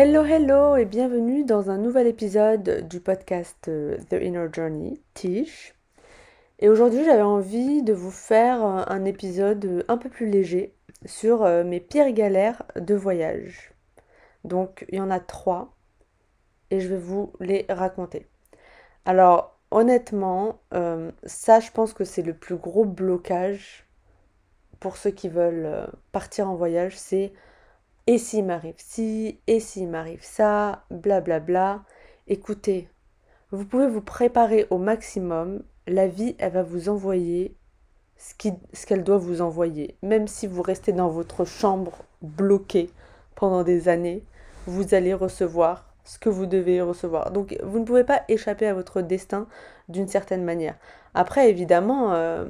Hello, 0.00 0.22
hello 0.24 0.76
et 0.76 0.84
bienvenue 0.84 1.42
dans 1.42 1.70
un 1.70 1.76
nouvel 1.76 2.06
épisode 2.06 2.86
du 2.86 3.00
podcast 3.00 3.66
euh, 3.66 3.98
The 4.10 4.22
Inner 4.22 4.46
Journey, 4.52 5.02
Tish. 5.14 5.74
Et 6.60 6.68
aujourd'hui, 6.68 7.04
j'avais 7.04 7.22
envie 7.22 7.82
de 7.82 7.92
vous 7.92 8.12
faire 8.12 8.62
un 8.62 9.04
épisode 9.04 9.84
un 9.88 9.98
peu 9.98 10.08
plus 10.08 10.30
léger 10.30 10.72
sur 11.04 11.42
euh, 11.42 11.64
mes 11.64 11.80
pires 11.80 12.12
galères 12.12 12.62
de 12.76 12.94
voyage. 12.94 13.72
Donc, 14.44 14.86
il 14.88 14.98
y 14.98 15.00
en 15.00 15.10
a 15.10 15.18
trois 15.18 15.74
et 16.70 16.78
je 16.78 16.86
vais 16.86 16.96
vous 16.96 17.32
les 17.40 17.66
raconter. 17.68 18.28
Alors, 19.04 19.58
honnêtement, 19.72 20.60
euh, 20.74 21.10
ça, 21.24 21.58
je 21.58 21.72
pense 21.72 21.92
que 21.92 22.04
c'est 22.04 22.22
le 22.22 22.34
plus 22.34 22.54
gros 22.54 22.84
blocage 22.84 23.84
pour 24.78 24.96
ceux 24.96 25.10
qui 25.10 25.28
veulent 25.28 25.90
partir 26.12 26.48
en 26.48 26.54
voyage, 26.54 26.96
c'est 26.96 27.32
et 28.08 28.16
s'il 28.16 28.46
m'arrive 28.46 28.74
ci, 28.78 29.38
et 29.46 29.60
s'il 29.60 29.86
m'arrive 29.86 30.22
ça, 30.24 30.82
blablabla. 30.90 31.40
Bla 31.40 31.40
bla. 31.40 31.84
Écoutez, 32.26 32.88
vous 33.50 33.66
pouvez 33.66 33.86
vous 33.86 34.00
préparer 34.00 34.66
au 34.70 34.78
maximum. 34.78 35.62
La 35.86 36.08
vie, 36.08 36.34
elle 36.38 36.52
va 36.52 36.62
vous 36.62 36.88
envoyer 36.88 37.54
ce 38.16 38.86
qu'elle 38.86 39.04
doit 39.04 39.18
vous 39.18 39.42
envoyer. 39.42 39.98
Même 40.02 40.26
si 40.26 40.46
vous 40.46 40.62
restez 40.62 40.92
dans 40.92 41.10
votre 41.10 41.44
chambre 41.44 41.98
bloqué 42.22 42.88
pendant 43.34 43.62
des 43.62 43.90
années, 43.90 44.24
vous 44.66 44.94
allez 44.94 45.12
recevoir 45.12 45.84
ce 46.04 46.18
que 46.18 46.30
vous 46.30 46.46
devez 46.46 46.80
recevoir. 46.80 47.30
Donc 47.30 47.58
vous 47.62 47.78
ne 47.78 47.84
pouvez 47.84 48.04
pas 48.04 48.22
échapper 48.28 48.68
à 48.68 48.72
votre 48.72 49.02
destin 49.02 49.46
d'une 49.90 50.08
certaine 50.08 50.44
manière. 50.44 50.76
Après, 51.12 51.50
évidemment, 51.50 52.14
euh, 52.14 52.46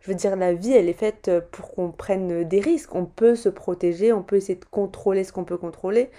je 0.00 0.10
veux 0.10 0.14
dire, 0.14 0.36
la 0.36 0.54
vie, 0.54 0.72
elle 0.72 0.88
est 0.88 0.94
faite 0.94 1.30
pour 1.52 1.72
qu'on 1.72 1.92
prenne 1.92 2.44
des 2.44 2.60
risques. 2.60 2.94
On 2.94 3.06
peut 3.06 3.36
se 3.36 3.48
protéger, 3.48 4.12
on 4.12 4.22
peut 4.22 4.36
essayer 4.36 4.58
de 4.58 4.64
contrôler 4.64 5.24
ce 5.24 5.32
qu'on 5.32 5.44
peut 5.44 5.58
contrôler, 5.58 6.10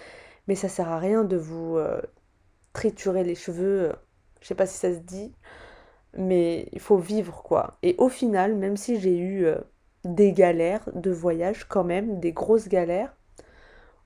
mais 0.48 0.56
ça 0.56 0.70
sert 0.70 0.90
à 0.90 1.00
rien 1.00 1.24
de 1.24 1.38
vous 1.38 1.78
euh, 1.78 2.02
triturer 2.74 3.24
les 3.24 3.36
cheveux. 3.36 3.92
Je 4.42 4.48
sais 4.48 4.56
pas 4.56 4.66
si 4.68 4.78
ça 4.78 4.94
se 4.94 5.00
dit, 5.00 5.34
mais 6.18 6.68
il 6.74 6.80
faut 6.80 6.98
vivre 6.98 7.44
quoi. 7.44 7.78
Et 7.84 7.96
au 7.98 8.10
final, 8.10 8.56
même 8.56 8.78
si 8.78 9.00
j'ai 9.00 9.18
eu 9.18 9.46
euh, 9.46 9.58
des 10.06 10.34
galères 10.34 10.90
de 10.94 11.12
voyage 11.12 11.66
quand 11.68 11.84
même, 11.84 12.20
des 12.20 12.34
grosses 12.34 12.68
galères, 12.70 13.16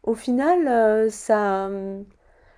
au 0.04 0.16
final, 0.16 0.68
euh, 0.68 1.10
ça, 1.10 1.70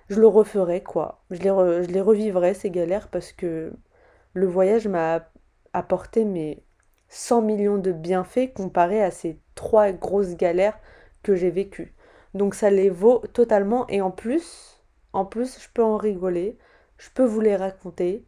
je 0.08 0.20
le 0.20 0.26
referai 0.26 0.82
quoi. 0.82 1.24
Je 1.30 1.42
les 1.42 2.00
revivrai 2.00 2.54
ces 2.54 2.70
galères 2.70 3.08
parce 3.08 3.32
que 3.32 3.72
le 4.34 4.46
voyage 4.46 4.88
m'a 4.88 5.28
apporté 5.72 6.24
mes 6.24 6.62
100 7.08 7.42
millions 7.42 7.78
de 7.78 7.92
bienfaits 7.92 8.52
comparé 8.54 9.02
à 9.02 9.10
ces 9.10 9.38
trois 9.54 9.92
grosses 9.92 10.36
galères 10.36 10.78
que 11.22 11.34
j'ai 11.34 11.50
vécues. 11.50 11.94
Donc 12.34 12.54
ça 12.54 12.70
les 12.70 12.90
vaut 12.90 13.22
totalement 13.32 13.86
et 13.88 14.00
en 14.00 14.10
plus, 14.10 14.82
en 15.12 15.24
plus, 15.24 15.60
je 15.60 15.68
peux 15.72 15.82
en 15.82 15.96
rigoler, 15.96 16.58
je 16.98 17.08
peux 17.10 17.24
vous 17.24 17.40
les 17.40 17.56
raconter 17.56 18.24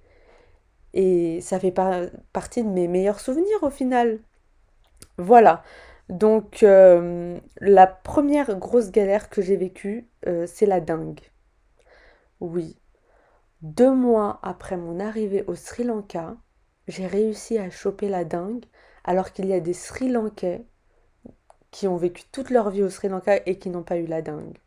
et 0.94 1.40
ça 1.40 1.60
fait 1.60 1.74
partie 2.32 2.64
de 2.64 2.68
mes 2.68 2.88
meilleurs 2.88 3.20
souvenirs 3.20 3.62
au 3.62 3.70
final. 3.70 4.18
Voilà. 5.18 5.62
Donc 6.08 6.62
euh, 6.62 7.38
la 7.60 7.86
première 7.86 8.58
grosse 8.58 8.90
galère 8.90 9.30
que 9.30 9.42
j'ai 9.42 9.56
vécue, 9.56 10.08
euh, 10.26 10.46
c'est 10.46 10.66
la 10.66 10.80
dingue. 10.80 11.20
Oui. 12.40 12.76
Deux 13.62 13.92
mois 13.92 14.40
après 14.42 14.76
mon 14.76 14.98
arrivée 14.98 15.44
au 15.46 15.54
Sri 15.54 15.84
Lanka, 15.84 16.36
j'ai 16.88 17.06
réussi 17.06 17.58
à 17.58 17.70
choper 17.70 18.08
la 18.08 18.24
dingue 18.24 18.64
alors 19.04 19.32
qu'il 19.32 19.46
y 19.46 19.52
a 19.52 19.60
des 19.60 19.72
Sri 19.72 20.08
Lankais 20.08 20.64
qui 21.70 21.86
ont 21.88 21.96
vécu 21.96 22.24
toute 22.32 22.50
leur 22.50 22.70
vie 22.70 22.82
au 22.82 22.90
Sri 22.90 23.08
Lanka 23.08 23.40
et 23.46 23.58
qui 23.58 23.70
n'ont 23.70 23.82
pas 23.82 23.96
eu 23.96 24.06
la 24.06 24.22
dingue. 24.22 24.58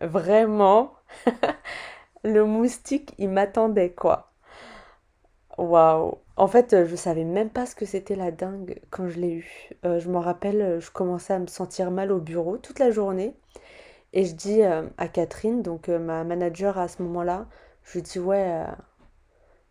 Vraiment, 0.00 0.92
le 2.24 2.44
moustique, 2.44 3.14
il 3.18 3.30
m'attendait 3.30 3.92
quoi. 3.92 4.32
Waouh. 5.58 6.18
En 6.36 6.48
fait, 6.48 6.84
je 6.84 6.96
savais 6.96 7.24
même 7.24 7.50
pas 7.50 7.64
ce 7.66 7.76
que 7.76 7.86
c'était 7.86 8.16
la 8.16 8.32
dingue 8.32 8.80
quand 8.90 9.08
je 9.08 9.20
l'ai 9.20 9.32
eu. 9.34 9.70
Euh, 9.84 10.00
je 10.00 10.10
me 10.10 10.18
rappelle, 10.18 10.80
je 10.80 10.90
commençais 10.90 11.32
à 11.34 11.38
me 11.38 11.46
sentir 11.46 11.92
mal 11.92 12.10
au 12.10 12.18
bureau 12.18 12.56
toute 12.58 12.80
la 12.80 12.90
journée. 12.90 13.34
Et 14.12 14.24
je 14.24 14.34
dis 14.34 14.62
euh, 14.62 14.88
à 14.98 15.08
Catherine, 15.08 15.62
donc 15.62 15.88
euh, 15.88 15.98
ma 15.98 16.24
manager 16.24 16.78
à 16.78 16.88
ce 16.88 17.02
moment-là, 17.02 17.46
je 17.84 17.94
lui 17.94 18.02
dis 18.02 18.18
ouais, 18.18 18.64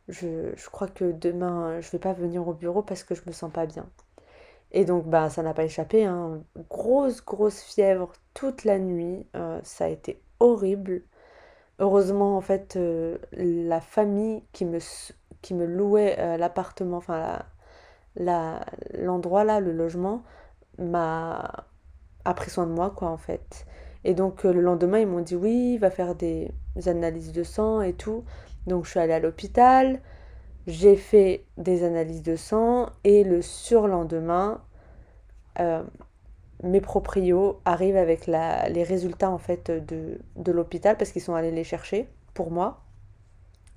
je, 0.10 0.54
crois 0.70 0.88
que 0.88 1.12
demain, 1.12 1.80
je 1.82 1.90
vais 1.92 2.00
pas 2.00 2.14
venir 2.14 2.48
au 2.48 2.54
bureau 2.54 2.82
parce 2.82 3.04
que 3.04 3.16
je 3.16 3.22
me 3.26 3.32
sens 3.32 3.52
pas 3.52 3.66
bien. 3.66 3.88
Et 4.72 4.86
donc, 4.86 5.06
bah, 5.08 5.30
ça 5.30 5.44
n'a 5.44 5.54
pas 5.54 5.64
échappé. 5.66 6.06
Hein. 6.06 6.42
Grosse, 6.70 7.24
grosse 7.24 7.62
fièvre 7.62 8.12
toute 8.34 8.64
la 8.64 8.80
nuit. 8.80 9.26
Euh, 9.36 9.60
ça 9.64 9.86
a 9.86 9.88
été 9.90 10.22
horrible. 10.40 11.04
Heureusement, 11.80 12.38
en 12.38 12.42
fait, 12.42 12.76
euh, 12.76 13.18
la 13.34 13.82
famille 13.82 14.44
qui 14.52 14.66
me, 14.66 14.80
qui 15.42 15.54
me 15.54 15.66
louait 15.66 16.18
euh, 16.20 16.38
l'appartement, 16.38 16.98
enfin, 16.98 17.40
l'endroit 18.16 19.44
là, 19.44 19.60
le 19.60 19.72
logement, 19.72 20.24
m'a 20.80 21.66
a 22.26 22.34
pris 22.34 22.50
soin 22.50 22.66
de 22.66 22.72
moi, 22.72 22.92
quoi, 22.92 23.10
en 23.10 23.18
fait. 23.18 23.66
Et 24.06 24.14
donc, 24.14 24.44
le 24.44 24.62
lendemain, 24.62 25.00
ils 25.00 25.08
m'ont 25.08 25.22
dit 25.22 25.36
oui, 25.36 25.74
il 25.76 25.78
va 25.80 25.90
faire 25.90 26.16
des 26.16 26.52
analyses 26.86 27.32
de 27.32 27.44
sang 27.44 27.82
et 27.82 27.94
tout. 27.94 28.24
Donc 28.68 28.86
je 28.86 28.92
suis 28.92 29.00
allée 29.00 29.14
à 29.14 29.20
l'hôpital, 29.20 30.00
j'ai 30.68 30.96
fait 30.96 31.46
des 31.58 31.84
analyses 31.84 32.24
de 32.24 32.36
sang 32.36 32.90
et 33.04 33.24
le 33.24 33.42
surlendemain, 33.42 34.62
euh, 35.60 35.84
mes 36.64 36.82
proprios 36.82 37.60
arrivent 37.66 37.98
avec 37.98 38.28
les 38.28 38.84
résultats 38.84 39.30
en 39.30 39.38
fait 39.38 39.70
de, 39.70 40.20
de 40.38 40.52
l'hôpital 40.52 40.98
parce 40.98 41.12
qu'ils 41.12 41.22
sont 41.22 41.36
allés 41.36 41.52
les 41.52 41.66
chercher 41.66 42.08
pour 42.34 42.52
moi 42.52 42.82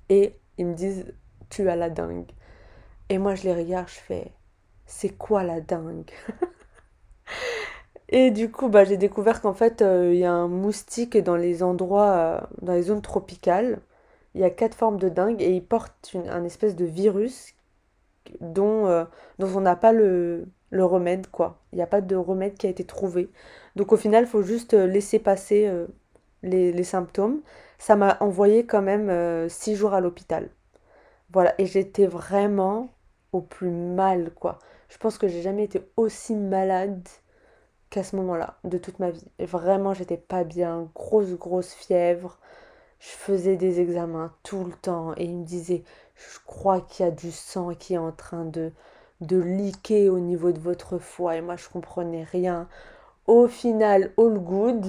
et 0.09 0.35
ils 0.57 0.65
me 0.65 0.73
disent 0.73 1.13
tu 1.49 1.69
as 1.69 1.75
la 1.75 1.89
dingue. 1.89 2.31
Et 3.09 3.17
moi 3.17 3.35
je 3.35 3.43
les 3.43 3.53
regarde, 3.53 3.89
je 3.89 3.99
fais 3.99 4.31
c'est 4.85 5.09
quoi 5.09 5.43
la 5.43 5.59
dingue? 5.59 6.11
Et 8.09 8.31
du 8.31 8.51
coup, 8.51 8.69
bah, 8.69 8.83
j'ai 8.85 8.97
découvert 8.97 9.41
qu'en 9.41 9.53
fait, 9.53 9.81
euh, 9.81 10.13
il 10.13 10.19
y 10.19 10.25
a 10.25 10.31
un 10.31 10.47
moustique 10.47 11.17
dans 11.17 11.35
les 11.35 11.61
endroits, 11.63 12.11
euh, 12.11 12.39
dans 12.61 12.73
les 12.73 12.83
zones 12.83 13.01
tropicales 13.01 13.79
il 14.35 14.41
y 14.41 14.43
a 14.43 14.49
quatre 14.51 14.75
formes 14.75 14.99
de 14.99 15.09
dingue 15.09 15.41
et 15.41 15.51
ils 15.51 15.65
portent 15.65 16.15
un 16.29 16.43
espèce 16.43 16.75
de 16.75 16.85
virus 16.85 17.55
dont, 18.39 18.87
euh, 18.87 19.05
dont 19.39 19.47
on 19.55 19.61
n'a 19.61 19.75
pas 19.75 19.93
le, 19.93 20.45
le, 20.69 20.85
remède, 20.85 21.27
quoi. 21.27 21.59
Il 21.71 21.77
n'y 21.77 21.81
a 21.81 21.87
pas 21.87 22.01
de 22.01 22.15
remède 22.15 22.55
qui 22.55 22.67
a 22.67 22.69
été 22.69 22.85
trouvé. 22.85 23.31
Donc 23.75 23.93
au 23.93 23.97
final, 23.97 24.25
il 24.25 24.27
faut 24.27 24.43
juste 24.43 24.73
laisser 24.73 25.19
passer 25.19 25.71
les, 26.43 26.71
les, 26.71 26.83
symptômes. 26.83 27.41
Ça 27.79 27.95
m'a 27.95 28.17
envoyé 28.19 28.65
quand 28.65 28.81
même 28.83 29.49
six 29.49 29.75
jours 29.75 29.93
à 29.95 30.01
l'hôpital. 30.01 30.49
Voilà, 31.33 31.55
et 31.57 31.65
j'étais 31.65 32.05
vraiment 32.07 32.93
au 33.33 33.41
plus 33.41 33.71
mal, 33.71 34.31
quoi. 34.35 34.59
Je 34.89 34.97
pense 34.97 35.17
que 35.17 35.27
j'ai 35.27 35.41
jamais 35.41 35.63
été 35.63 35.81
aussi 35.97 36.35
malade 36.35 37.07
qu'à 37.89 38.03
ce 38.03 38.15
moment-là, 38.17 38.57
de 38.63 38.77
toute 38.77 38.99
ma 38.99 39.11
vie. 39.11 39.27
Vraiment, 39.39 39.93
j'étais 39.93 40.17
pas 40.17 40.43
bien, 40.43 40.89
grosse, 40.95 41.33
grosse 41.33 41.73
fièvre. 41.73 42.39
Je 42.99 43.09
faisais 43.09 43.57
des 43.57 43.79
examens 43.79 44.33
tout 44.43 44.63
le 44.63 44.73
temps 44.73 45.13
et 45.17 45.25
il 45.25 45.37
me 45.37 45.45
disait 45.45 45.83
je 46.15 46.39
crois 46.45 46.81
qu'il 46.81 47.05
y 47.05 47.09
a 47.09 47.11
du 47.11 47.31
sang 47.31 47.73
qui 47.75 47.93
est 47.93 47.99
en 47.99 48.11
train 48.11 48.45
de 48.45 48.71
de 49.21 49.37
liquer 49.37 50.09
au 50.09 50.19
niveau 50.19 50.51
de 50.51 50.59
votre 50.59 50.97
foie. 50.99 51.37
Et 51.37 51.41
moi 51.41 51.55
je 51.57 51.69
comprenais 51.69 52.23
rien. 52.23 52.67
Au 53.27 53.47
final, 53.47 54.13
all 54.17 54.39
good, 54.39 54.85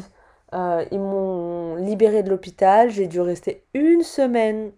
euh, 0.55 0.85
ils 0.91 1.01
m'ont 1.01 1.77
libéré 1.77 2.23
de 2.23 2.31
l'hôpital, 2.31 2.91
j'ai 2.91 3.07
dû 3.07 3.21
rester 3.21 3.65
une 3.75 4.03
semaine 4.03 4.73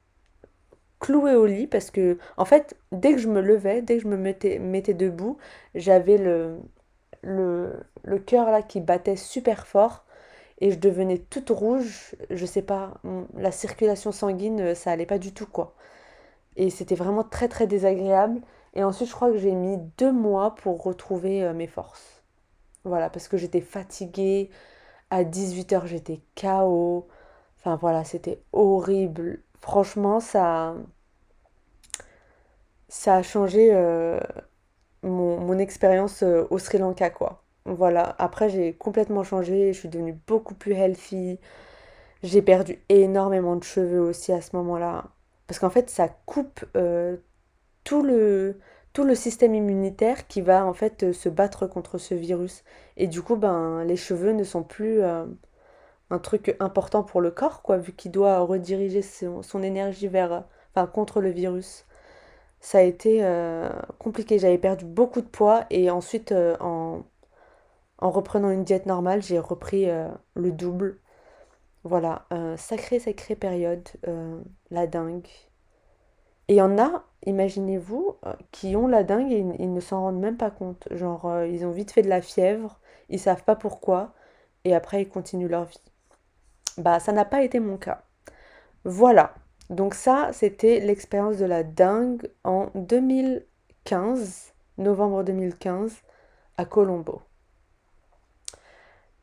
clouée 1.01 1.35
au 1.35 1.47
lit 1.47 1.67
parce 1.67 1.91
que 1.91 2.19
en 2.37 2.45
fait 2.45 2.77
dès 2.93 3.13
que 3.13 3.19
je 3.19 3.29
me 3.29 3.41
levais, 3.41 3.83
dès 3.83 3.97
que 3.97 4.03
je 4.03 4.09
me 4.09 4.17
mettais 4.17 4.95
debout, 4.95 5.39
j'avais 5.75 6.19
le, 6.19 6.59
le, 7.23 7.83
le 8.05 8.19
cœur 8.19 8.51
là 8.51 8.63
qui 8.63 8.81
battait 8.81 9.17
super 9.17 9.67
fort 9.67 10.05
et 10.61 10.71
je 10.71 10.79
devenais 10.79 11.19
toute 11.19 11.51
rouge, 11.51 12.15
je 12.31 12.47
sais 12.47 12.63
pas, 12.63 12.95
la 13.35 13.53
circulation 13.53 14.13
sanguine, 14.13 14.61
euh, 14.61 14.75
ça 14.75 14.91
allait 14.93 15.07
pas 15.07 15.19
du 15.19 15.33
tout 15.33 15.47
quoi. 15.47 15.75
Et 16.57 16.71
c'était 16.71 16.95
vraiment 16.95 17.25
très 17.25 17.49
très 17.49 17.67
désagréable. 17.67 18.41
Et 18.75 18.85
ensuite, 18.85 19.09
je 19.09 19.15
crois 19.15 19.31
que 19.31 19.39
j'ai 19.39 19.55
mis 19.55 19.79
deux 19.99 20.13
mois 20.13 20.55
pour 20.57 20.83
retrouver 20.83 21.43
euh, 21.45 21.55
mes 21.55 21.67
forces. 21.67 22.23
Voilà, 22.85 23.11
parce 23.11 23.29
que 23.29 23.37
j'étais 23.37 23.61
fatiguée. 23.61 24.51
À 25.11 25.25
18h, 25.25 25.87
j'étais 25.87 26.21
KO. 26.41 27.09
Enfin 27.59 27.77
voilà, 27.77 28.05
c'était 28.05 28.43
horrible. 28.53 29.43
Franchement, 29.61 30.21
ça, 30.21 30.75
ça 32.89 33.17
a 33.17 33.23
changé 33.23 33.71
euh, 33.73 34.21
mon, 35.03 35.39
mon 35.41 35.59
expérience 35.59 36.23
euh, 36.23 36.47
au 36.51 36.59
Sri 36.59 36.79
Lanka, 36.79 37.11
quoi. 37.11 37.43
Voilà, 37.67 38.17
après 38.19 38.49
j'ai 38.49 38.73
complètement 38.75 39.23
changé, 39.23 39.73
je 39.73 39.79
suis 39.79 39.89
devenue 39.89 40.19
beaucoup 40.27 40.55
plus 40.55 40.73
healthy. 40.73 41.39
J'ai 42.23 42.43
perdu 42.43 42.81
énormément 42.89 43.57
de 43.57 43.65
cheveux 43.65 44.01
aussi 44.01 44.33
à 44.33 44.41
ce 44.43 44.57
moment-là. 44.57 45.07
Parce 45.47 45.59
qu'en 45.61 45.71
fait, 45.71 45.91
ça 45.91 46.09
coupe 46.27 46.65
euh, 46.77 47.17
tout 47.85 48.03
le, 48.03 48.59
tout 48.93 49.05
le 49.05 49.15
système 49.15 49.55
immunitaire 49.55 50.27
qui 50.29 50.41
va 50.43 50.67
en 50.67 50.75
fait 50.75 51.05
euh, 51.05 51.13
se 51.13 51.29
battre 51.29 51.67
contre 51.67 51.99
ce 51.99 52.15
virus. 52.15 52.65
Et 52.97 53.07
du 53.09 53.23
coup, 53.23 53.37
ben, 53.37 53.85
les 53.85 53.97
cheveux 53.97 54.33
ne 54.33 54.45
sont 54.45 54.63
plus 54.63 55.03
un 56.11 56.19
truc 56.19 56.57
important 56.61 57.03
pour 57.03 57.21
le 57.21 57.31
corps, 57.31 57.63
quoi, 57.63 57.79
vu 57.79 57.93
qu'il 57.93 58.11
doit 58.13 58.41
rediriger 58.41 59.03
son, 59.03 59.43
son 59.43 59.63
énergie 59.63 60.09
vers, 60.09 60.45
enfin, 60.75 60.87
contre 60.87 61.21
le 61.21 61.31
virus. 61.31 61.87
Ça 62.61 62.79
a 62.79 62.83
été 62.83 63.25
euh, 63.25 63.71
compliqué. 63.99 64.39
J'avais 64.39 64.59
perdu 64.59 64.85
beaucoup 64.85 65.23
de 65.23 65.27
poids 65.27 65.65
et 65.71 65.91
ensuite, 65.91 66.33
euh, 66.33 66.57
en, 66.61 67.03
en 67.99 68.11
reprenant 68.11 68.51
une 68.51 68.65
diète 68.65 68.87
normale, 68.87 69.23
j'ai 69.23 69.39
repris 69.39 69.89
euh, 69.89 70.09
le 70.35 70.53
double. 70.53 71.01
Voilà, 71.85 72.27
sacrée, 72.59 72.99
sacrée 72.99 73.37
période, 73.37 73.89
la 74.71 74.87
dingue. 74.87 75.27
Et 76.49 76.55
il 76.55 76.57
y 76.57 76.61
en 76.61 76.79
a, 76.79 77.05
imaginez-vous, 77.25 78.17
qui 78.53 78.77
ont 78.77 78.87
la 78.87 79.03
dingue 79.03 79.33
et 79.33 79.39
ils, 79.39 79.73
ne 79.73 79.81
s'en 79.81 80.03
rendent 80.03 80.21
même 80.21 80.37
pas 80.37 80.51
compte. 80.51 80.89
Genre, 80.91 81.45
ils 81.45 81.65
ont 81.65 81.71
vite 81.71 81.93
fait 81.93 82.03
de 82.03 82.11
la 82.11 82.21
fièvre, 82.21 82.81
ils 83.09 83.19
savent 83.19 83.45
pas 83.45 83.57
pourquoi, 83.57 84.13
et 84.65 84.75
après 84.75 85.01
ils 85.03 85.09
continuent 85.09 85.49
leur 85.49 85.65
vie. 85.65 85.81
Bah, 86.77 87.01
ça 87.01 87.13
n'a 87.13 87.25
pas 87.25 87.43
été 87.43 87.61
mon 87.61 87.79
cas. 87.79 88.03
Voilà. 88.85 89.35
Donc 89.71 89.95
ça, 89.95 90.31
c'était 90.33 90.81
l'expérience 90.81 91.37
de 91.37 91.45
la 91.45 91.63
dingue 91.63 92.29
en 92.43 92.71
2015, 92.75 94.53
novembre 94.79 95.23
2015, 95.23 96.03
à 96.57 96.65
Colombo. 96.65 97.23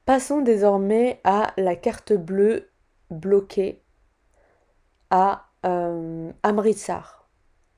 Passons 0.05 0.39
désormais 0.39 1.19
à 1.25 1.53
la 1.57 1.75
carte 1.75 2.13
bleue 2.13 2.69
bloquée 3.11 3.83
à 5.09 5.47
euh, 5.65 6.31
Amritsar. 6.44 7.27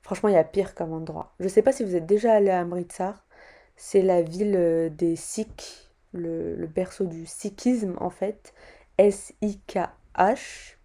Franchement, 0.02 0.28
il 0.28 0.36
y 0.36 0.38
a 0.38 0.44
pire 0.44 0.76
comme 0.76 0.92
endroit. 0.92 1.34
Je 1.40 1.44
ne 1.44 1.48
sais 1.48 1.62
pas 1.62 1.72
si 1.72 1.82
vous 1.84 1.96
êtes 1.96 2.06
déjà 2.06 2.34
allé 2.34 2.50
à 2.50 2.60
Amritsar. 2.60 3.26
C'est 3.74 4.02
la 4.02 4.22
ville 4.22 4.54
euh, 4.56 4.88
des 4.90 5.16
Sikhs, 5.16 5.90
le, 6.12 6.54
le 6.54 6.66
berceau 6.68 7.04
du 7.04 7.26
sikhisme 7.26 7.96
en 7.98 8.10
fait. 8.10 8.54
S-I-K-H. 8.96 10.76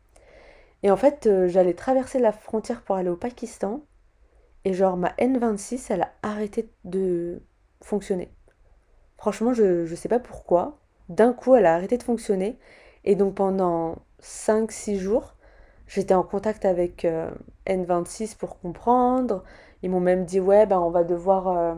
Et 0.85 0.91
en 0.91 0.97
fait, 0.97 1.25
euh, 1.25 1.47
j'allais 1.47 1.73
traverser 1.73 2.19
la 2.19 2.31
frontière 2.31 2.83
pour 2.83 2.95
aller 2.95 3.09
au 3.09 3.15
Pakistan. 3.15 3.81
Et 4.65 4.73
genre, 4.75 4.97
ma 4.97 5.15
N26, 5.17 5.87
elle 5.89 6.03
a 6.03 6.11
arrêté 6.21 6.69
de 6.83 7.41
fonctionner. 7.81 8.31
Franchement, 9.17 9.53
je 9.53 9.89
ne 9.89 9.95
sais 9.95 10.09
pas 10.09 10.19
pourquoi. 10.19 10.79
D'un 11.09 11.33
coup, 11.33 11.55
elle 11.55 11.65
a 11.65 11.73
arrêté 11.73 11.97
de 11.97 12.03
fonctionner. 12.03 12.59
Et 13.03 13.15
donc, 13.15 13.33
pendant 13.33 13.97
cinq 14.19 14.71
six 14.71 14.99
jours, 14.99 15.35
j'étais 15.87 16.13
en 16.13 16.23
contact 16.23 16.65
avec 16.65 17.03
euh, 17.03 17.31
N26 17.65 18.35
pour 18.35 18.59
comprendre. 18.59 19.43
Ils 19.81 19.89
m'ont 19.89 19.99
même 19.99 20.25
dit, 20.25 20.39
ouais, 20.39 20.67
ben, 20.67 20.79
on 20.79 20.91
va 20.91 21.03
devoir 21.03 21.47
euh, 21.47 21.75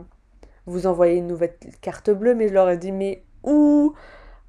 vous 0.65 0.88
envoyer 0.88 1.18
une 1.18 1.27
nouvelle 1.27 1.57
carte 1.81 2.10
bleue. 2.12 2.36
Mais 2.36 2.50
je 2.50 2.53
leur 2.53 2.69
ai 2.69 2.77
dit, 2.77 2.92
mais 2.92 3.24
où? 3.44 3.95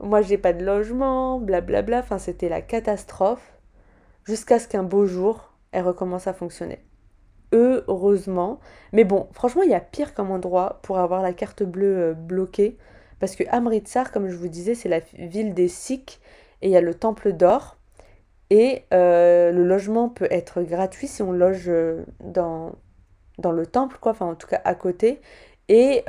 Moi, 0.00 0.22
j'ai 0.22 0.38
pas 0.38 0.52
de 0.52 0.64
logement, 0.64 1.40
blablabla. 1.40 2.00
Enfin, 2.00 2.18
c'était 2.18 2.48
la 2.48 2.62
catastrophe. 2.62 3.57
Jusqu'à 4.28 4.58
ce 4.58 4.68
qu'un 4.68 4.82
beau 4.82 5.06
jour, 5.06 5.52
elle 5.72 5.84
recommence 5.84 6.26
à 6.26 6.34
fonctionner. 6.34 6.78
Heureusement. 7.52 8.60
Mais 8.92 9.04
bon, 9.04 9.28
franchement, 9.32 9.62
il 9.62 9.70
y 9.70 9.74
a 9.74 9.80
pire 9.80 10.12
comme 10.14 10.30
endroit 10.30 10.80
pour 10.82 10.98
avoir 10.98 11.22
la 11.22 11.32
carte 11.32 11.62
bleue 11.62 11.98
euh, 11.98 12.14
bloquée. 12.14 12.76
Parce 13.20 13.36
que 13.36 13.44
Amritsar, 13.50 14.12
comme 14.12 14.28
je 14.28 14.36
vous 14.36 14.48
disais, 14.48 14.74
c'est 14.74 14.88
la 14.88 15.00
ville 15.14 15.54
des 15.54 15.68
Sikhs 15.68 16.20
et 16.62 16.68
il 16.68 16.70
y 16.70 16.76
a 16.76 16.80
le 16.82 16.94
temple 16.94 17.32
d'or. 17.32 17.78
Et 18.50 18.84
euh, 18.94 19.50
le 19.52 19.64
logement 19.64 20.08
peut 20.08 20.28
être 20.30 20.62
gratuit 20.62 21.06
si 21.08 21.22
on 21.22 21.32
loge 21.32 21.64
euh, 21.68 22.04
dans, 22.20 22.72
dans 23.38 23.52
le 23.52 23.66
temple, 23.66 23.98
quoi, 24.00 24.12
enfin 24.12 24.26
en 24.26 24.34
tout 24.34 24.46
cas 24.46 24.60
à 24.64 24.74
côté. 24.74 25.20
Et 25.68 26.04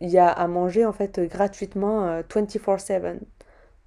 il 0.00 0.10
y 0.10 0.18
a 0.18 0.28
à 0.28 0.46
manger 0.46 0.84
en 0.84 0.92
fait 0.92 1.20
gratuitement 1.20 2.06
euh, 2.06 2.22
24/7. 2.22 3.18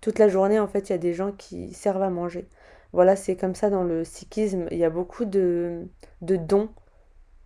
Toute 0.01 0.19
la 0.19 0.27
journée, 0.27 0.59
en 0.59 0.67
fait, 0.67 0.89
il 0.89 0.91
y 0.91 0.95
a 0.95 0.99
des 0.99 1.13
gens 1.13 1.31
qui 1.31 1.73
servent 1.73 2.03
à 2.03 2.09
manger. 2.09 2.47
Voilà, 2.93 3.15
c'est 3.15 3.35
comme 3.35 3.55
ça 3.55 3.69
dans 3.69 3.83
le 3.83 4.03
sikhisme. 4.03 4.67
Il 4.71 4.77
y 4.77 4.83
a 4.85 4.89
beaucoup 4.89 5.25
de, 5.25 5.87
de 6.21 6.35
dons, 6.35 6.69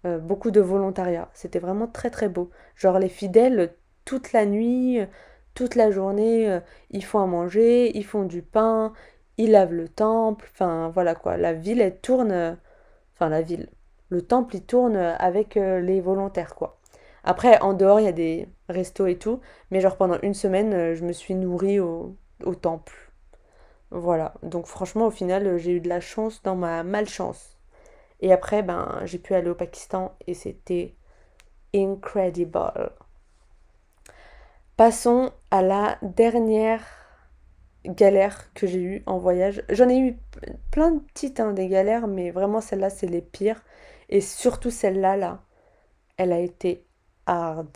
euh, 0.05 0.19
beaucoup 0.19 0.51
de 0.51 0.61
volontariat. 0.61 1.29
C'était 1.33 1.59
vraiment 1.59 1.87
très 1.87 2.09
très 2.11 2.29
beau. 2.29 2.51
Genre 2.75 2.99
les 2.99 3.09
fidèles, 3.09 3.75
toute 4.05 4.33
la 4.33 4.45
nuit, 4.45 4.99
toute 5.55 5.75
la 5.75 5.91
journée, 5.91 6.49
euh, 6.51 6.59
ils 6.91 7.05
font 7.05 7.19
à 7.21 7.27
manger, 7.27 7.97
ils 7.97 8.05
font 8.05 8.23
du 8.25 8.41
pain, 8.43 8.93
ils 9.37 9.51
lavent 9.51 9.73
le 9.73 9.89
temple. 9.89 10.49
Enfin 10.53 10.89
voilà 10.93 11.15
quoi. 11.15 11.37
La 11.37 11.53
ville, 11.53 11.81
elle 11.81 11.99
tourne. 11.99 12.31
euh, 12.31 12.53
Enfin 13.15 13.29
la 13.29 13.41
ville. 13.41 13.69
Le 14.09 14.21
temple, 14.23 14.55
il 14.57 14.63
tourne 14.65 14.97
avec 14.97 15.55
les 15.55 16.01
volontaires 16.01 16.55
quoi. 16.55 16.79
Après, 17.23 17.59
en 17.61 17.73
dehors, 17.73 17.99
il 17.99 18.05
y 18.05 18.09
a 18.09 18.11
des 18.13 18.49
restos 18.69 19.07
et 19.07 19.17
tout. 19.17 19.41
Mais 19.71 19.81
genre 19.81 19.97
pendant 19.97 20.19
une 20.23 20.33
semaine, 20.33 20.95
je 20.95 21.05
me 21.05 21.13
suis 21.13 21.35
nourrie 21.35 21.79
au, 21.79 22.15
au 22.45 22.55
temple. 22.55 23.10
Voilà. 23.91 24.33
Donc 24.43 24.67
franchement, 24.67 25.07
au 25.07 25.11
final, 25.11 25.45
euh, 25.45 25.57
j'ai 25.57 25.73
eu 25.73 25.81
de 25.81 25.89
la 25.89 25.99
chance 25.99 26.41
dans 26.43 26.55
ma 26.55 26.83
malchance. 26.83 27.57
Et 28.21 28.31
après, 28.31 28.63
ben, 28.63 29.01
j'ai 29.05 29.19
pu 29.19 29.33
aller 29.35 29.49
au 29.49 29.55
Pakistan 29.55 30.15
et 30.27 30.33
c'était 30.33 30.95
incredible. 31.75 32.91
Passons 34.77 35.31
à 35.51 35.61
la 35.61 35.97
dernière 36.01 36.85
galère 37.85 38.53
que 38.53 38.67
j'ai 38.67 38.81
eue 38.81 39.03
en 39.07 39.17
voyage. 39.17 39.63
J'en 39.69 39.89
ai 39.89 39.99
eu 39.99 40.17
plein 40.71 40.91
de 40.91 40.99
petites, 40.99 41.39
hein, 41.39 41.53
des 41.53 41.67
galères, 41.67 42.07
mais 42.07 42.31
vraiment 42.31 42.61
celle-là, 42.61 42.89
c'est 42.89 43.07
les 43.07 43.21
pires. 43.21 43.63
Et 44.09 44.21
surtout 44.21 44.71
celle-là, 44.71 45.17
là, 45.17 45.43
elle 46.17 46.31
a 46.31 46.39
été 46.39 46.85
hard. 47.25 47.75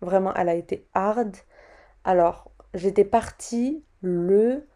Vraiment, 0.00 0.34
elle 0.34 0.48
a 0.48 0.54
été 0.54 0.88
hard. 0.94 1.36
Alors, 2.04 2.50
j'étais 2.74 3.04
partie 3.04 3.84
le 4.00 4.66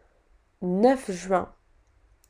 9 0.63 1.11
juin 1.11 1.53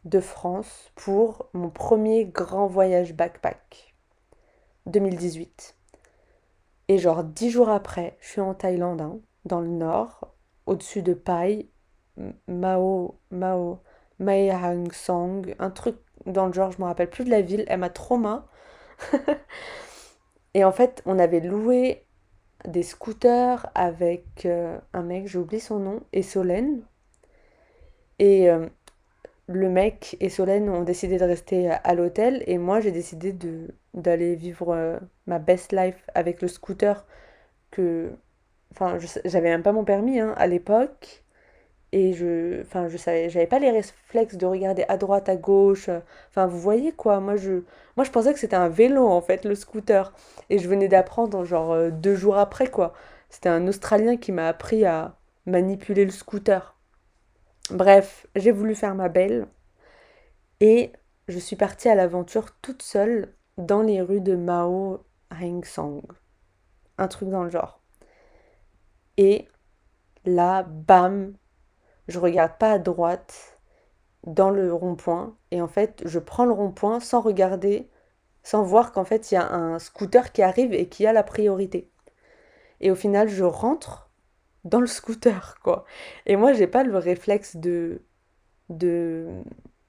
de 0.04 0.20
France 0.20 0.92
pour 0.96 1.50
mon 1.54 1.70
premier 1.70 2.26
grand 2.26 2.68
voyage 2.68 3.14
backpack 3.14 3.96
2018. 4.86 5.78
Et 6.90 6.98
genre 6.98 7.24
dix 7.24 7.50
jours 7.50 7.70
après, 7.70 8.18
je 8.20 8.28
suis 8.28 8.42
en 8.42 8.54
Thaïlande, 8.54 9.02
hein, 9.02 9.20
dans 9.46 9.62
le 9.62 9.70
nord, 9.70 10.36
au-dessus 10.66 11.04
de 11.04 11.14
Pai, 11.14 11.70
Mao, 12.48 13.18
Mao, 13.32 13.80
Mae 14.20 14.52
Hang 14.52 14.92
Song, 14.92 15.56
un 15.58 15.70
truc 15.70 15.96
dans 16.26 16.48
le 16.48 16.54
genre, 16.54 16.72
je 16.72 16.80
me 16.80 16.86
rappelle 16.86 17.10
plus 17.10 17.24
de 17.24 17.30
la 17.30 17.42
ville, 17.42 17.64
elle 17.68 17.80
m'a 17.80 17.90
trauma. 17.90 18.48
Et 20.54 20.66
en 20.66 20.74
fait, 20.74 21.02
on 21.06 21.18
avait 21.18 21.40
loué 21.40 22.06
des 22.66 22.84
scooters 22.84 23.70
avec 23.74 24.46
euh, 24.46 24.78
un 24.92 25.04
mec, 25.04 25.28
j'ai 25.28 25.40
oublié 25.40 25.62
son 25.62 25.80
nom, 25.80 26.02
et 26.12 26.24
Solène. 26.24 26.84
Et 28.20 28.50
euh, 28.50 28.68
le 29.48 29.70
mec 29.70 30.18
et 30.20 30.30
Solène 30.30 30.70
ont 30.70 30.84
décidé 30.84 31.18
de 31.18 31.24
rester 31.24 31.70
à 31.72 31.94
l'hôtel 31.94 32.44
et 32.48 32.58
moi 32.58 32.80
j'ai 32.80 32.92
décidé 32.92 33.36
d'aller 33.94 34.36
vivre 34.36 34.74
euh, 34.74 34.98
ma 35.28 35.40
best 35.40 35.72
life 35.74 36.04
avec 36.16 36.42
le 36.42 36.48
scooter 36.48 37.06
que 37.72 38.12
enfin 38.72 38.98
j'avais 39.26 39.50
même 39.50 39.64
pas 39.64 39.72
mon 39.74 39.84
permis 39.86 40.20
hein, 40.20 40.34
à 40.38 40.48
l'époque. 40.48 41.24
Et 41.94 42.14
je 42.14 42.62
enfin 42.62 42.90
je 42.90 42.98
savais 42.98 43.30
j'avais 43.30 43.48
pas 43.48 43.60
les 43.60 43.72
réflexes 43.72 44.36
de 44.38 44.46
regarder 44.46 44.86
à 44.90 44.98
droite 44.98 45.30
à 45.30 45.38
gauche 45.38 45.90
euh, 45.90 46.00
enfin 46.30 46.46
vous 46.48 46.60
voyez 46.60 46.92
quoi 46.92 47.20
moi 47.22 47.38
je 47.38 47.64
moi 47.96 48.04
je 48.06 48.12
pensais 48.12 48.34
que 48.34 48.40
c'était 48.40 48.56
un 48.58 48.70
vélo 48.70 49.08
en 49.08 49.22
fait 49.22 49.46
le 49.46 49.56
scooter. 49.56 50.14
Et 50.50 50.60
je 50.60 50.68
venais 50.70 50.88
d'apprendre 50.90 51.46
genre 51.46 51.92
deux 51.92 52.16
jours 52.16 52.38
après 52.38 52.68
quoi. 52.70 52.94
C'était 53.30 53.50
un 53.50 53.68
Australien 53.68 54.18
qui 54.18 54.32
m'a 54.32 54.48
appris 54.48 54.86
à 54.86 55.16
manipuler 55.46 56.06
le 56.06 56.12
scooter 56.12 56.77
bref 57.72 58.28
j'ai 58.36 58.52
voulu 58.52 58.76
faire 58.76 58.96
ma 58.96 59.10
belle 59.10 59.48
et 60.60 60.92
je 61.28 61.40
suis 61.40 61.56
partie 61.56 61.90
à 61.90 61.96
l'aventure 61.96 62.56
toute 62.62 62.82
seule 62.82 63.34
dans 63.58 63.82
les 63.82 64.02
rues 64.02 64.22
de 64.22 64.36
Mao 64.36 65.04
Heng 65.30 65.64
Song. 65.66 66.02
Un 66.98 67.08
truc 67.08 67.30
dans 67.30 67.44
le 67.44 67.50
genre. 67.50 67.82
Et 69.18 69.48
là, 70.26 70.64
bam, 70.64 71.36
je 72.08 72.20
regarde 72.20 72.58
pas 72.58 72.72
à 72.72 72.80
droite 72.80 73.60
dans 74.26 74.50
le 74.50 74.74
rond-point. 74.74 75.36
Et 75.52 75.62
en 75.62 75.68
fait, 75.68 76.02
je 76.06 76.20
prends 76.20 76.46
le 76.46 76.54
rond-point 76.54 77.00
sans 77.00 77.22
regarder, 77.22 77.90
sans 78.44 78.64
voir 78.64 78.92
qu'en 78.92 79.06
fait, 79.06 79.32
il 79.32 79.36
y 79.36 79.38
a 79.38 79.52
un 79.52 79.80
scooter 79.80 80.32
qui 80.32 80.42
arrive 80.42 80.74
et 80.74 80.88
qui 80.88 81.06
a 81.06 81.14
la 81.14 81.24
priorité. 81.24 81.92
Et 82.80 82.92
au 82.92 82.96
final, 82.96 83.28
je 83.28 83.44
rentre 83.44 84.07
dans 84.68 84.82
le 84.82 84.88
scooter, 84.88 85.58
quoi. 85.64 85.86
Et 86.26 86.36
moi, 86.36 86.54
j'ai 86.54 86.68
pas 86.68 86.84
le 86.84 86.98
réflexe 86.98 87.56
de 87.58 88.02
de 88.70 89.44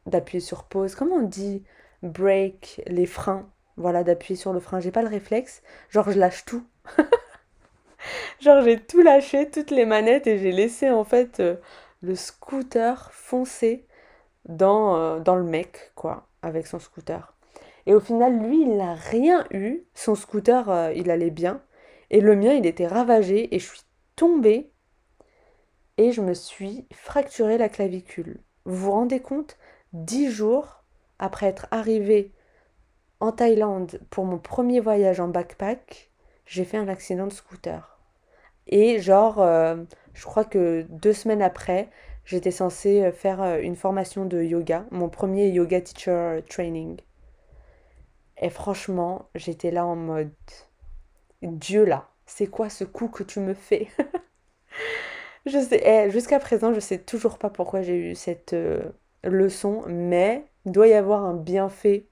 d'appuyer 0.06 0.40
sur 0.40 0.64
pause. 0.64 0.94
Comment 0.94 1.16
on 1.16 1.22
dit 1.22 1.64
break 2.02 2.82
les 2.86 3.06
freins? 3.06 3.48
Voilà, 3.76 4.04
d'appuyer 4.04 4.36
sur 4.36 4.52
le 4.52 4.60
frein. 4.60 4.80
J'ai 4.80 4.90
pas 4.90 5.02
le 5.02 5.08
réflexe. 5.08 5.62
Genre, 5.90 6.10
je 6.10 6.18
lâche 6.18 6.44
tout. 6.44 6.64
Genre, 8.40 8.62
j'ai 8.62 8.80
tout 8.80 9.02
lâché, 9.02 9.50
toutes 9.50 9.70
les 9.70 9.84
manettes, 9.84 10.26
et 10.26 10.38
j'ai 10.38 10.52
laissé 10.52 10.90
en 10.90 11.04
fait 11.04 11.40
euh, 11.40 11.56
le 12.00 12.14
scooter 12.14 13.10
foncer 13.12 13.86
dans, 14.46 14.96
euh, 14.96 15.20
dans 15.20 15.36
le 15.36 15.44
mec, 15.44 15.92
quoi, 15.94 16.28
avec 16.42 16.66
son 16.66 16.78
scooter. 16.78 17.34
Et 17.86 17.94
au 17.94 18.00
final, 18.00 18.38
lui, 18.38 18.62
il 18.62 18.76
n'a 18.76 18.94
rien 18.94 19.44
eu. 19.50 19.84
Son 19.94 20.14
scooter, 20.14 20.70
euh, 20.70 20.92
il 20.94 21.10
allait 21.10 21.30
bien. 21.30 21.62
Et 22.10 22.20
le 22.20 22.36
mien, 22.36 22.52
il 22.52 22.66
était 22.66 22.86
ravagé. 22.86 23.54
Et 23.54 23.58
je 23.58 23.66
suis 23.66 23.80
tombée. 24.18 24.72
Et 25.96 26.12
je 26.12 26.20
me 26.20 26.34
suis 26.34 26.86
fracturé 26.92 27.56
la 27.56 27.68
clavicule. 27.68 28.40
Vous 28.64 28.76
vous 28.76 28.92
rendez 28.92 29.20
compte 29.20 29.56
Dix 29.94 30.30
jours 30.30 30.84
après 31.18 31.46
être 31.46 31.66
arrivée 31.70 32.34
en 33.20 33.32
Thaïlande 33.32 34.00
pour 34.10 34.26
mon 34.26 34.38
premier 34.38 34.80
voyage 34.80 35.18
en 35.18 35.28
backpack, 35.28 36.10
j'ai 36.46 36.64
fait 36.64 36.76
un 36.76 36.88
accident 36.88 37.26
de 37.26 37.32
scooter. 37.32 37.98
Et 38.66 39.00
genre, 39.00 39.40
euh, 39.40 39.76
je 40.12 40.24
crois 40.24 40.44
que 40.44 40.84
deux 40.90 41.14
semaines 41.14 41.42
après, 41.42 41.88
j'étais 42.24 42.50
censée 42.50 43.10
faire 43.12 43.40
euh, 43.40 43.60
une 43.60 43.76
formation 43.76 44.26
de 44.26 44.42
yoga, 44.42 44.84
mon 44.90 45.08
premier 45.08 45.48
yoga 45.48 45.80
teacher 45.80 46.40
training. 46.48 47.00
Et 48.40 48.50
franchement, 48.50 49.30
j'étais 49.34 49.70
là 49.70 49.86
en 49.86 49.96
mode 49.96 50.30
Dieu 51.42 51.84
là, 51.84 52.10
c'est 52.28 52.46
quoi 52.46 52.68
ce 52.70 52.84
coup 52.84 53.08
que 53.08 53.24
tu 53.24 53.40
me 53.40 53.54
fais? 53.54 53.88
Je 55.46 55.58
sais, 55.58 55.80
eh, 55.84 56.10
jusqu'à 56.10 56.38
présent, 56.38 56.74
je 56.74 56.80
sais 56.80 56.98
toujours 56.98 57.38
pas 57.38 57.48
pourquoi 57.48 57.80
j'ai 57.80 57.96
eu 58.10 58.14
cette 58.14 58.52
euh, 58.52 58.82
leçon, 59.24 59.82
mais 59.86 60.44
il 60.66 60.72
doit 60.72 60.88
y 60.88 60.92
avoir 60.92 61.24
un 61.24 61.34
bienfait 61.34 62.06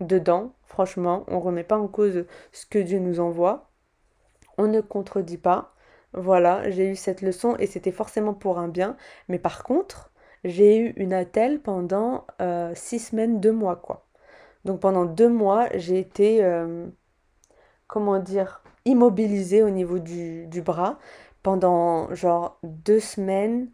dedans. 0.00 0.54
Franchement, 0.64 1.24
on 1.28 1.40
remet 1.40 1.64
pas 1.64 1.78
en 1.78 1.88
cause 1.88 2.24
ce 2.52 2.66
que 2.66 2.78
Dieu 2.78 3.00
nous 3.00 3.18
envoie. 3.18 3.70
On 4.58 4.68
ne 4.68 4.80
contredit 4.80 5.38
pas. 5.38 5.74
Voilà, 6.12 6.70
j'ai 6.70 6.88
eu 6.88 6.96
cette 6.96 7.20
leçon 7.22 7.56
et 7.58 7.66
c'était 7.66 7.92
forcément 7.92 8.34
pour 8.34 8.58
un 8.58 8.68
bien. 8.68 8.96
Mais 9.28 9.38
par 9.40 9.64
contre, 9.64 10.12
j'ai 10.44 10.78
eu 10.78 10.92
une 10.96 11.12
attelle 11.12 11.60
pendant 11.60 12.26
euh, 12.40 12.72
six 12.76 13.00
semaines, 13.00 13.40
deux 13.40 13.52
mois, 13.52 13.76
quoi. 13.76 14.06
Donc 14.64 14.80
pendant 14.80 15.04
deux 15.04 15.28
mois, 15.28 15.68
j'ai 15.74 15.98
été, 15.98 16.44
euh, 16.44 16.86
comment 17.88 18.18
dire, 18.20 18.62
immobilisée 18.86 19.62
au 19.62 19.70
niveau 19.70 19.98
du, 19.98 20.62
bras. 20.64 20.98
Pendant 21.42 22.12
genre 22.14 22.58
deux 22.62 23.00
semaines, 23.00 23.68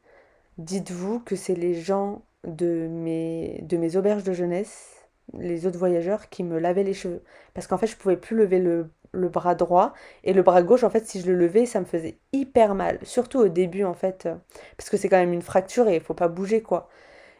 dites-vous 0.59 1.21
que 1.21 1.37
c'est 1.37 1.55
les 1.55 1.75
gens 1.75 2.23
de 2.45 2.89
mes, 2.91 3.61
de 3.63 3.77
mes 3.77 3.97
auberges 3.97 4.25
de 4.25 4.33
jeunesse, 4.33 5.07
les 5.39 5.67
autres 5.67 5.79
voyageurs, 5.79 6.29
qui 6.29 6.43
me 6.43 6.59
lavaient 6.59 6.83
les 6.83 6.95
cheveux. 6.95 7.23
Parce 7.55 7.67
qu'en 7.67 7.79
fait, 7.79 7.87
je 7.87 7.97
pouvais 7.97 8.17
plus 8.17 8.37
lever 8.37 8.59
le, 8.59 8.91
le, 9.13 9.29
bras 9.29 9.55
droit. 9.55 9.95
Et 10.25 10.33
le 10.33 10.43
bras 10.43 10.63
gauche, 10.63 10.85
en 10.85 10.91
fait, 10.91 11.07
si 11.07 11.21
je 11.21 11.31
le 11.31 11.39
levais, 11.39 11.65
ça 11.67 11.81
me 11.81 11.87
faisait 11.87 12.19
hyper 12.33 12.75
mal. 12.75 12.99
Surtout 13.03 13.39
au 13.39 13.49
début, 13.49 13.85
en 13.85 13.95
fait. 13.95 14.29
Parce 14.77 14.91
que 14.91 14.97
c'est 14.97 15.09
quand 15.09 15.19
même 15.19 15.33
une 15.33 15.43
fracture 15.43 15.89
et 15.89 15.95
il 15.95 16.01
faut 16.01 16.15
pas 16.15 16.29
bouger, 16.29 16.63
quoi. 16.63 16.89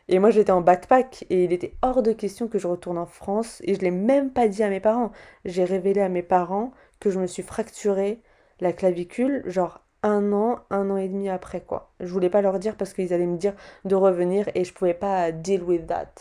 Et 0.09 0.19
moi, 0.19 0.31
j'étais 0.31 0.51
en 0.53 0.61
backpack 0.61 1.25
et 1.31 1.45
il 1.45 1.53
était 1.53 1.75
hors 1.83 2.03
de 2.03 2.13
question 2.13 2.49
que 2.49 2.59
je 2.59 2.67
retourne 2.67 2.99
en 2.99 3.07
France. 3.07 3.61
Et 3.65 3.75
je 3.75 3.81
l'ai 3.81 3.91
même 3.91 4.31
pas 4.31 4.49
dit 4.49 4.63
à 4.63 4.69
mes 4.69 4.81
parents. 4.81 5.13
J'ai 5.45 5.65
révélé 5.65 6.01
à 6.01 6.09
mes 6.09 6.23
parents 6.23 6.73
que 7.03 7.11
je 7.11 7.19
me 7.19 7.27
suis 7.27 7.43
fracturé 7.43 8.23
la 8.61 8.73
clavicule, 8.73 9.43
genre 9.47 9.85
un 10.05 10.33
an, 10.33 10.61
un 10.71 10.89
an 10.89 10.97
et 10.97 11.09
demi 11.09 11.29
après, 11.29 11.61
quoi. 11.61 11.93
Je 11.99 12.13
voulais 12.13 12.31
pas 12.31 12.43
leur 12.43 12.61
dire 12.61 12.77
parce 12.77 12.95
qu'ils 12.95 13.13
allaient 13.13 13.27
me 13.27 13.39
dire 13.39 13.55
de 13.85 13.97
revenir 13.97 14.49
et 14.55 14.65
je 14.65 14.73
pouvais 14.73 14.95
pas 14.95 15.33
deal 15.33 15.65
with 15.65 15.89
that. 15.89 16.13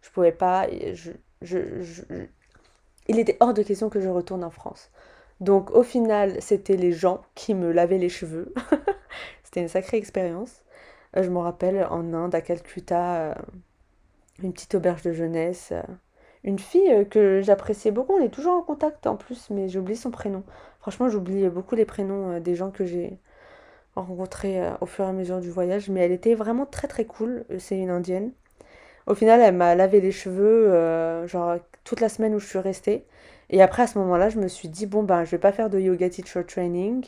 Je 0.00 0.10
pouvais 0.10 0.32
pas. 0.32 0.66
Je, 0.94 1.12
je, 1.42 1.58
Il 3.06 3.18
était 3.18 3.36
hors 3.40 3.52
de 3.52 3.62
question 3.62 3.90
que 3.90 4.00
je 4.00 4.08
retourne 4.08 4.44
en 4.44 4.50
France. 4.50 4.90
Donc 5.40 5.70
au 5.72 5.82
final, 5.82 6.40
c'était 6.40 6.76
les 6.76 6.92
gens 6.92 7.20
qui 7.34 7.54
me 7.54 7.70
lavaient 7.70 7.98
les 7.98 8.08
cheveux. 8.08 8.54
c'était 9.44 9.60
une 9.60 9.68
sacrée 9.68 9.98
expérience. 9.98 10.62
Euh, 11.16 11.22
je 11.22 11.28
me 11.28 11.38
rappelle 11.38 11.86
en 11.90 12.14
Inde, 12.14 12.34
à 12.34 12.40
Calcutta, 12.40 13.16
euh, 13.16 13.34
une 14.42 14.54
petite 14.54 14.74
auberge 14.74 15.02
de 15.02 15.12
jeunesse. 15.12 15.74
Euh, 16.44 16.48
une 16.48 16.58
fille 16.58 17.06
que 17.10 17.40
j'appréciais 17.42 17.90
beaucoup, 17.90 18.14
on 18.14 18.22
est 18.24 18.28
toujours 18.30 18.54
en 18.54 18.62
contact 18.62 19.06
en 19.06 19.16
plus, 19.16 19.50
mais 19.50 19.68
j'ai 19.68 19.78
oublié 19.78 19.96
son 19.96 20.10
prénom. 20.10 20.44
Franchement, 20.80 21.08
j'oublie 21.08 21.48
beaucoup 21.48 21.74
les 21.74 21.84
prénoms 21.84 22.40
des 22.40 22.54
gens 22.54 22.70
que 22.70 22.84
j'ai 22.86 23.18
rencontrés 23.96 24.60
au 24.80 24.86
fur 24.86 25.04
et 25.04 25.08
à 25.08 25.12
mesure 25.12 25.40
du 25.40 25.50
voyage, 25.50 25.90
mais 25.90 26.00
elle 26.00 26.12
était 26.12 26.34
vraiment 26.34 26.66
très 26.66 26.88
très 26.88 27.04
cool. 27.04 27.44
C'est 27.58 27.78
une 27.78 27.90
indienne. 27.90 28.32
Au 29.06 29.14
final, 29.14 29.40
elle 29.40 29.56
m'a 29.56 29.74
lavé 29.74 30.00
les 30.00 30.12
cheveux, 30.12 31.26
genre 31.26 31.56
toute 31.84 32.00
la 32.00 32.08
semaine 32.08 32.34
où 32.34 32.38
je 32.40 32.46
suis 32.46 32.58
restée. 32.58 33.06
Et 33.50 33.62
après, 33.62 33.82
à 33.84 33.86
ce 33.86 33.98
moment-là, 33.98 34.28
je 34.30 34.38
me 34.38 34.48
suis 34.48 34.68
dit, 34.68 34.86
bon, 34.86 35.02
ben, 35.02 35.24
je 35.24 35.30
vais 35.32 35.38
pas 35.38 35.52
faire 35.52 35.70
de 35.70 35.80
yoga 35.80 36.08
teacher 36.10 36.44
training. 36.46 37.04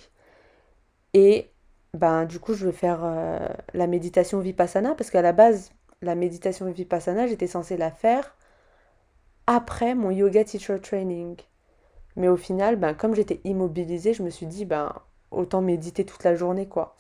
Et 1.15 1.51
ben, 1.95 2.25
du 2.25 2.39
coup, 2.41 2.55
je 2.55 2.67
vais 2.67 2.73
faire 2.73 3.01
euh, 3.05 3.39
la 3.75 3.87
méditation 3.87 4.41
vipassana 4.41 4.95
parce 4.95 5.11
qu'à 5.11 5.23
la 5.23 5.33
base, 5.33 5.71
la 6.03 6.15
méditation 6.15 6.71
vipassana, 6.71 7.27
j'étais 7.27 7.47
censée 7.47 7.77
la 7.77 7.91
faire 7.91 8.37
après 9.51 9.97
mon 9.97 10.13
yoga 10.13 10.45
teacher 10.45 10.79
training. 10.81 11.37
Mais 12.15 12.29
au 12.29 12.37
final, 12.37 12.77
ben, 12.77 12.95
comme 12.95 13.17
j'étais 13.17 13.41
immobilisée, 13.43 14.15
je 14.15 14.23
me 14.23 14.31
suis 14.31 14.47
dit, 14.47 14.65
ben, 14.65 14.95
autant 15.33 15.61
méditer 15.61 16.05
toute 16.05 16.23
la 16.23 16.37
journée, 16.37 16.69
quoi. 16.69 16.97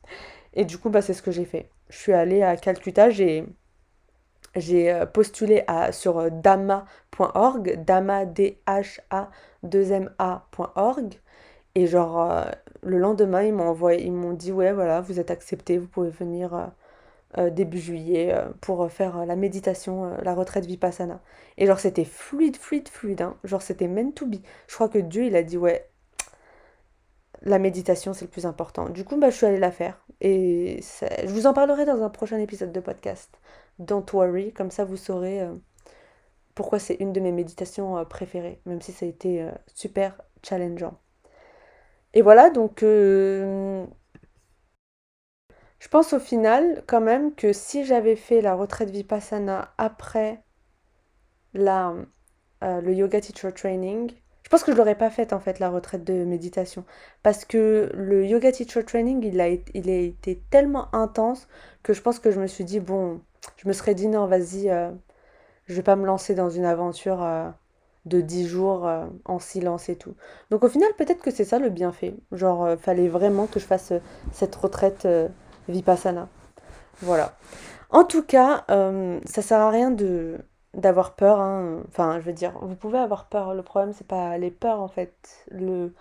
Et 0.54 0.64
du 0.64 0.78
coup, 0.78 0.90
ben, 0.90 1.00
c'est 1.00 1.14
ce 1.14 1.22
que 1.22 1.30
j'ai 1.30 1.44
fait. 1.44 1.70
Je 1.90 1.96
suis 1.96 2.12
allée 2.12 2.42
à 2.42 2.56
Calcutta, 2.56 3.08
j'ai, 3.10 3.44
j'ai 4.56 4.92
euh, 4.92 5.06
postulé 5.06 5.62
à, 5.68 5.92
sur 5.92 6.18
euh, 6.18 6.30
dama.org, 6.30 7.84
dama, 7.84 8.24
D-H-A, 8.24 9.30
2-M-A.org. 9.64 11.20
Et 11.76 11.86
genre, 11.86 12.32
euh, 12.32 12.44
le 12.82 12.98
lendemain, 12.98 13.44
ils 13.44 13.54
m'ont 13.54 13.68
envoyé, 13.68 14.02
ils 14.02 14.12
m'ont 14.12 14.32
dit, 14.32 14.50
ouais, 14.50 14.72
voilà, 14.72 15.00
vous 15.02 15.20
êtes 15.20 15.30
accepté, 15.30 15.78
vous 15.78 15.86
pouvez 15.86 16.10
venir 16.10 16.72
début 17.52 17.78
juillet 17.78 18.34
pour 18.60 18.90
faire 18.90 19.24
la 19.24 19.36
méditation, 19.36 20.16
la 20.22 20.34
retraite 20.34 20.66
vipassana. 20.66 21.20
Et 21.58 21.66
genre, 21.66 21.78
c'était 21.80 22.04
fluide, 22.04 22.56
fluide, 22.56 22.88
fluide. 22.88 23.22
Hein. 23.22 23.36
Genre, 23.44 23.62
c'était 23.62 23.88
meant 23.88 24.10
to 24.12 24.26
be. 24.26 24.36
Je 24.68 24.74
crois 24.74 24.88
que 24.88 24.98
Dieu, 24.98 25.24
il 25.24 25.36
a 25.36 25.42
dit, 25.42 25.56
ouais, 25.56 25.88
la 27.42 27.58
méditation, 27.58 28.12
c'est 28.12 28.24
le 28.26 28.30
plus 28.30 28.46
important. 28.46 28.88
Du 28.88 29.04
coup, 29.04 29.16
bah, 29.18 29.30
je 29.30 29.36
suis 29.36 29.46
allée 29.46 29.58
la 29.58 29.72
faire. 29.72 30.04
Et 30.20 30.80
je 31.00 31.32
vous 31.32 31.46
en 31.46 31.54
parlerai 31.54 31.84
dans 31.84 32.02
un 32.02 32.10
prochain 32.10 32.38
épisode 32.38 32.72
de 32.72 32.80
podcast. 32.80 33.30
Don't 33.78 34.04
worry, 34.12 34.52
comme 34.52 34.70
ça, 34.70 34.84
vous 34.84 34.96
saurez 34.96 35.46
pourquoi 36.54 36.78
c'est 36.78 36.96
une 37.00 37.12
de 37.12 37.20
mes 37.20 37.32
méditations 37.32 38.04
préférées, 38.04 38.60
même 38.66 38.82
si 38.82 38.92
ça 38.92 39.06
a 39.06 39.08
été 39.08 39.46
super 39.74 40.20
challengeant. 40.42 40.94
Et 42.14 42.22
voilà, 42.22 42.50
donc 42.50 42.82
euh, 42.82 43.86
je 45.82 45.88
pense 45.88 46.12
au 46.12 46.20
final 46.20 46.84
quand 46.86 47.00
même 47.00 47.34
que 47.34 47.52
si 47.52 47.84
j'avais 47.84 48.14
fait 48.14 48.40
la 48.40 48.54
retraite 48.54 48.90
Vipassana 48.90 49.74
après 49.78 50.44
la, 51.54 51.92
euh, 52.62 52.80
le 52.80 52.94
Yoga 52.94 53.20
Teacher 53.20 53.50
Training, 53.52 54.12
je 54.44 54.48
pense 54.48 54.62
que 54.62 54.70
je 54.70 54.76
l'aurais 54.76 54.94
pas 54.94 55.10
faite 55.10 55.32
en 55.32 55.40
fait 55.40 55.58
la 55.58 55.70
retraite 55.70 56.04
de 56.04 56.24
méditation. 56.24 56.84
Parce 57.24 57.44
que 57.44 57.90
le 57.94 58.24
Yoga 58.24 58.52
Teacher 58.52 58.84
Training, 58.84 59.24
il 59.24 59.40
a, 59.40 59.48
il 59.48 59.90
a 59.90 59.96
été 59.96 60.40
tellement 60.50 60.94
intense 60.94 61.48
que 61.82 61.92
je 61.92 62.00
pense 62.00 62.20
que 62.20 62.30
je 62.30 62.38
me 62.40 62.46
suis 62.46 62.64
dit, 62.64 62.78
bon, 62.78 63.20
je 63.56 63.66
me 63.66 63.72
serais 63.72 63.96
dit 63.96 64.06
non, 64.06 64.26
vas-y, 64.26 64.70
euh, 64.70 64.92
je 65.66 65.74
vais 65.74 65.82
pas 65.82 65.96
me 65.96 66.06
lancer 66.06 66.36
dans 66.36 66.48
une 66.48 66.64
aventure 66.64 67.24
de 68.04 68.20
10 68.20 68.46
jours 68.48 68.86
euh, 68.86 69.06
en 69.24 69.38
silence 69.38 69.88
et 69.88 69.96
tout. 69.96 70.14
Donc 70.50 70.64
au 70.64 70.68
final, 70.68 70.88
peut-être 70.98 71.22
que 71.22 71.30
c'est 71.30 71.44
ça 71.44 71.58
le 71.58 71.70
bienfait. 71.70 72.14
Genre, 72.32 72.64
euh, 72.64 72.76
fallait 72.76 73.08
vraiment 73.08 73.46
que 73.46 73.60
je 73.60 73.64
fasse 73.64 73.92
euh, 73.92 74.00
cette 74.32 74.54
retraite 74.54 75.06
vipassana. 75.68 76.28
Voilà. 77.00 77.34
En 77.90 78.04
tout 78.04 78.22
cas, 78.22 78.64
ça 78.68 79.42
sert 79.42 79.60
à 79.60 79.70
rien 79.70 79.90
de 79.90 80.38
d'avoir 80.74 81.14
peur. 81.14 81.40
Hein. 81.40 81.82
Enfin, 81.88 82.18
je 82.20 82.24
veux 82.24 82.32
dire, 82.32 82.54
vous 82.62 82.76
pouvez 82.76 82.98
avoir 82.98 83.26
peur. 83.26 83.54
Le 83.54 83.62
problème, 83.62 83.92
c'est 83.92 84.06
pas 84.06 84.38
les 84.38 84.50
peurs 84.50 84.80
en 84.80 84.88
fait. 84.88 85.44
Le, 85.50 85.92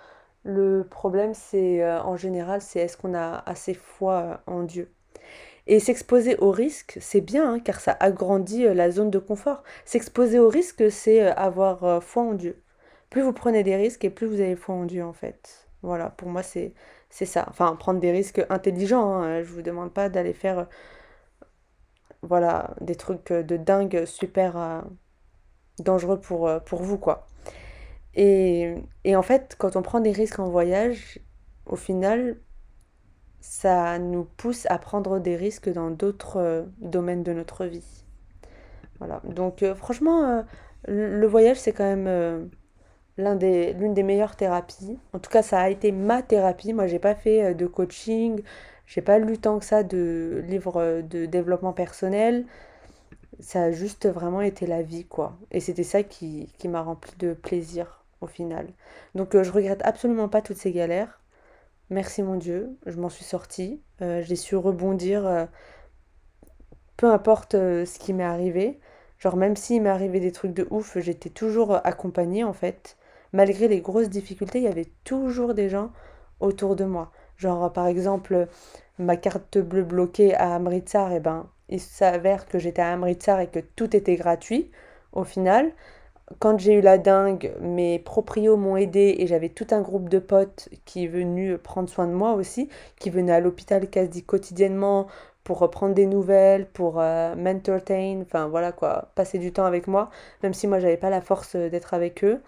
le 0.44 0.84
problème, 0.90 1.34
c'est 1.34 1.86
en 1.86 2.16
général, 2.18 2.62
c'est 2.62 2.80
est-ce 2.80 2.98
qu'on 2.98 3.14
a 3.14 3.44
assez 3.46 3.74
foi 3.74 4.42
en 4.48 4.64
Dieu. 4.64 4.90
Et 5.68 5.80
s'exposer 5.80 6.38
au 6.38 6.52
risque, 6.52 6.98
c'est 7.02 7.22
bien, 7.22 7.54
hein, 7.54 7.60
car 7.60 7.80
ça 7.80 7.96
agrandit 8.00 8.66
euh, 8.66 8.74
la 8.74 8.92
zone 8.92 9.10
de 9.12 9.20
confort. 9.20 9.64
S'exposer 9.86 10.40
au 10.40 10.50
risque, 10.50 10.92
c'est 10.92 11.24
euh, 11.24 11.34
avoir 11.36 11.84
euh, 11.84 12.00
foi 12.00 12.24
en 12.24 12.34
Dieu. 12.34 12.62
Plus 13.10 13.22
vous 13.22 13.34
prenez 13.34 13.64
des 13.64 13.76
risques 13.76 14.04
et 14.04 14.10
plus 14.10 14.28
vous 14.28 14.42
avez 14.42 14.56
foi 14.56 14.76
en 14.76 14.86
Dieu, 14.86 15.04
en 15.04 15.14
fait. 15.14 15.68
Voilà, 15.84 16.10
pour 16.10 16.30
moi, 16.30 16.44
c'est 16.44 16.74
c'est 17.12 17.28
ça. 17.28 17.46
Enfin, 17.50 17.76
prendre 17.76 18.00
des 18.00 18.12
risques 18.12 18.44
intelligents. 18.50 19.22
Hein. 19.22 19.44
Je 19.44 19.52
vous 19.54 19.62
demande 19.62 19.94
pas 19.94 20.10
d'aller 20.10 20.34
faire 20.34 20.68
voilà, 22.24 22.76
des 22.82 22.96
trucs 22.96 23.32
de 23.32 23.58
dingue 23.58 24.06
super 24.06 24.84
dangereux 25.80 26.20
pour, 26.20 26.50
pour 26.66 26.82
vous, 26.84 26.98
quoi. 26.98 27.28
Et, 28.14 28.76
et 29.04 29.16
en 29.16 29.22
fait, 29.22 29.56
quand 29.58 29.76
on 29.76 29.82
prend 29.82 30.00
des 30.00 30.12
risques 30.12 30.40
en 30.40 30.50
voyage, 30.50 31.20
au 31.66 31.76
final, 31.76 32.38
ça 33.42 33.98
nous 33.98 34.24
pousse 34.24 34.68
à 34.70 34.78
prendre 34.78 35.20
des 35.20 35.36
risques 35.36 35.70
dans 35.70 35.90
d'autres 35.90 36.38
euh, 36.38 36.64
domaines 36.80 37.24
de 37.24 37.34
notre 37.34 37.66
vie. 37.66 38.06
Voilà. 39.00 39.22
Donc 39.24 39.64
euh, 39.64 39.74
franchement, 39.74 40.24
euh, 40.24 40.42
le 40.88 41.26
voyage, 41.28 41.60
c'est 41.60 41.74
quand 41.74 41.96
même 41.96 42.50
l'un 43.18 43.36
des, 43.36 43.74
l'une 43.74 43.94
des 43.94 44.04
meilleures 44.04 44.36
thérapies. 44.36 44.98
En 45.14 45.20
tout 45.20 45.30
cas, 45.30 45.42
ça 45.44 45.62
a 45.62 45.70
été 45.70 45.92
ma 45.92 46.22
thérapie. 46.22 46.74
Moi, 46.74 46.88
j'ai 46.88 47.00
pas 47.00 47.16
fait 47.16 47.54
de 47.56 47.68
coaching, 47.68 48.42
j'ai 48.86 49.02
pas 49.02 49.20
lu 49.20 49.38
tant 49.38 49.60
que 49.60 49.66
ça 49.66 49.84
de 49.84 50.44
livres 50.48 51.02
de 51.02 51.26
développement 51.26 51.74
personnel. 51.74 52.46
Ça 53.40 53.64
a 53.64 53.72
juste 53.72 54.08
vraiment 54.08 54.42
été 54.42 54.68
la 54.68 54.82
vie, 54.84 55.06
quoi. 55.06 55.38
Et 55.52 55.60
c'était 55.60 55.84
ça 55.84 56.04
qui, 56.04 56.52
qui 56.58 56.68
m'a 56.68 56.82
rempli 56.82 57.14
de 57.20 57.34
plaisir 57.34 58.04
au 58.22 58.28
final. 58.28 58.68
Donc 59.16 59.42
je 59.42 59.52
regrette 59.52 59.82
absolument 59.84 60.30
pas 60.30 60.42
toutes 60.42 60.58
ces 60.58 60.72
galères. 60.72 61.22
Merci 61.90 62.24
mon 62.24 62.36
Dieu, 62.38 62.78
je 62.86 62.98
m'en 63.00 63.10
suis 63.10 63.26
sortie. 63.26 63.82
Euh, 64.02 64.22
j'ai 64.24 64.36
su 64.38 64.56
rebondir, 64.56 65.26
euh, 65.28 65.46
peu 66.98 67.12
importe 67.12 67.56
euh, 67.56 67.86
ce 67.86 68.00
qui 68.00 68.14
m'est 68.14 68.24
arrivé. 68.24 68.80
Genre 69.20 69.36
même 69.36 69.56
s'il 69.56 69.82
m'est 69.82 69.90
arrivé 69.90 70.20
des 70.20 70.32
trucs 70.32 70.54
de 70.54 70.68
ouf, 70.72 70.98
j'étais 71.00 71.30
toujours 71.30 71.76
accompagnée 71.86 72.44
en 72.44 72.54
fait. 72.54 72.98
Malgré 73.34 73.68
les 73.68 73.82
grosses 73.82 74.10
difficultés, 74.10 74.60
il 74.60 74.66
y 74.66 74.68
avait 74.68 74.92
toujours 75.04 75.54
des 75.54 75.70
gens 75.70 75.92
autour 76.40 76.76
de 76.76 76.86
moi. 76.86 77.12
Genre 77.38 77.72
par 77.74 77.88
exemple, 77.88 78.48
ma 79.00 79.18
carte 79.18 79.58
bleue 79.58 79.84
bloquée 79.84 80.36
à 80.36 80.56
Amritsar, 80.56 81.12
et 81.12 81.18
eh 81.18 81.20
ben 81.20 81.48
il 81.70 81.80
s'avère 81.80 82.48
que 82.48 82.60
j'étais 82.60 82.82
à 82.82 82.92
Amritsar 82.92 83.40
et 83.40 83.48
que 83.48 83.60
tout 83.60 83.96
était 83.96 84.16
gratuit 84.16 84.72
au 85.14 85.24
final 85.24 85.72
quand 86.40 86.60
j'ai 86.60 86.74
eu 86.74 86.82
la 86.82 86.98
dingue, 86.98 87.54
mes 87.62 88.00
proprios 88.00 88.58
m'ont 88.58 88.78
aidé 88.78 89.16
et 89.20 89.28
j'avais 89.28 89.50
tout 89.50 89.68
un 89.72 89.82
groupe 89.82 90.10
de 90.10 90.20
potes 90.20 90.70
qui 90.86 91.06
est 91.06 91.08
venu 91.08 91.58
prendre 91.58 91.90
soin 91.90 92.08
de 92.08 92.14
moi 92.14 92.34
aussi, 92.34 92.70
qui 93.00 93.10
venaient 93.10 93.34
à 93.34 93.40
l'hôpital 93.40 93.90
quasi 93.90 94.24
quotidiennement 94.24 95.08
pour 95.44 95.60
reprendre 95.60 95.96
des 95.96 96.06
nouvelles, 96.06 96.68
pour 96.68 97.00
euh, 97.00 97.34
enfin 98.22 98.48
voilà 98.48 98.72
quoi, 98.72 99.12
passer 99.16 99.40
du 99.40 99.52
temps 99.52 99.66
avec 99.66 99.88
moi, 99.88 100.10
même 100.44 100.54
si 100.54 100.68
moi 100.68 100.80
j'avais 100.80 100.98
pas 100.98 101.10
la 101.10 101.22
force 101.22 101.56
d'être 101.56 101.94
avec 101.94 102.24
eux. 102.24 102.42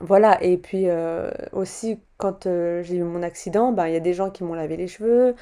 Voilà, 0.00 0.42
et 0.42 0.56
puis 0.56 0.88
euh, 0.88 1.30
aussi 1.52 2.00
quand 2.16 2.46
euh, 2.46 2.82
j'ai 2.82 2.96
eu 2.96 3.02
mon 3.02 3.22
accident, 3.22 3.72
ben, 3.72 3.86
il 3.88 3.92
y 3.92 3.96
a 3.96 4.00
des 4.00 4.14
gens 4.14 4.30
qui 4.30 4.42
m'ont 4.44 4.54
lavé 4.54 4.76
les 4.76 4.88
cheveux, 4.88 5.34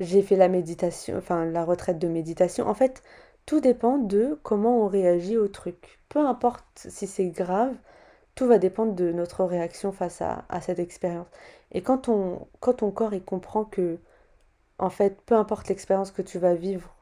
j'ai 0.00 0.22
fait 0.22 0.36
la 0.36 0.48
méditation, 0.48 1.16
enfin 1.16 1.44
la 1.46 1.64
retraite 1.64 1.98
de 1.98 2.08
méditation. 2.08 2.66
En 2.68 2.74
fait, 2.74 3.02
tout 3.46 3.60
dépend 3.60 3.98
de 3.98 4.38
comment 4.42 4.80
on 4.84 4.88
réagit 4.88 5.36
au 5.38 5.48
truc. 5.48 6.00
Peu 6.08 6.20
importe 6.20 6.64
si 6.74 7.06
c'est 7.06 7.28
grave, 7.28 7.74
tout 8.34 8.46
va 8.46 8.58
dépendre 8.58 8.94
de 8.94 9.12
notre 9.12 9.44
réaction 9.44 9.92
face 9.92 10.22
à, 10.22 10.44
cette 10.60 10.78
expérience. 10.78 11.28
Et 11.72 11.82
quand, 11.82 12.08
on, 12.08 12.48
quand 12.60 12.74
ton 12.74 12.90
corps 12.90 13.14
il 13.14 13.24
comprend 13.24 13.64
que, 13.64 13.98
en 14.78 14.90
fait, 14.90 15.20
peu 15.26 15.34
importe 15.36 15.68
l'expérience 15.68 16.10
que 16.12 16.22
tu 16.22 16.38
vas 16.38 16.54
vivre, 16.54 16.94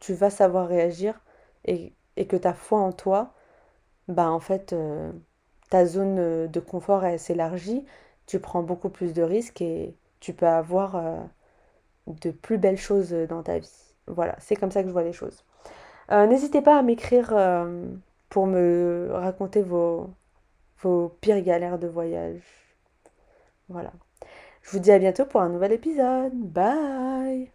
tu 0.00 0.14
vas 0.14 0.30
savoir 0.30 0.68
réagir 0.68 1.20
et, 1.64 1.94
que 2.28 2.36
tu 2.36 2.48
as 2.48 2.54
foi 2.54 2.80
en 2.80 2.92
toi, 2.92 3.34
bah 4.08 4.30
en 4.30 4.40
fait, 4.40 4.72
euh, 4.72 5.12
ta 5.70 5.86
zone 5.86 6.48
de 6.48 6.60
confort 6.60 7.04
s'élargit, 7.18 7.84
tu 8.26 8.40
prends 8.40 8.62
beaucoup 8.62 8.88
plus 8.88 9.12
de 9.12 9.22
risques 9.22 9.60
et 9.60 9.94
tu 10.20 10.32
peux 10.32 10.46
avoir 10.46 10.96
euh, 10.96 11.20
de 12.06 12.30
plus 12.30 12.58
belles 12.58 12.78
choses 12.78 13.12
dans 13.28 13.42
ta 13.42 13.58
vie. 13.58 13.94
Voilà, 14.06 14.36
c'est 14.40 14.56
comme 14.56 14.70
ça 14.70 14.82
que 14.82 14.88
je 14.88 14.92
vois 14.92 15.02
les 15.02 15.12
choses. 15.12 15.44
Euh, 16.12 16.26
n'hésitez 16.26 16.60
pas 16.60 16.78
à 16.78 16.82
m'écrire 16.82 17.30
euh, 17.32 17.86
pour 18.28 18.46
me 18.46 19.08
raconter 19.12 19.62
vos, 19.62 20.10
vos 20.82 21.08
pires 21.20 21.42
galères 21.42 21.78
de 21.78 21.88
voyage. 21.88 22.42
Voilà. 23.68 23.92
Je 24.62 24.70
vous 24.70 24.78
dis 24.78 24.92
à 24.92 24.98
bientôt 24.98 25.26
pour 25.26 25.40
un 25.42 25.48
nouvel 25.48 25.72
épisode. 25.72 26.32
Bye 26.34 27.50